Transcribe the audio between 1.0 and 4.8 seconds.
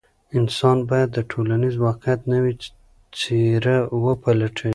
د ټولنیز واقعیت نوې څېره وپلټي.